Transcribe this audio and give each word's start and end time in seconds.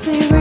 say 0.00 0.39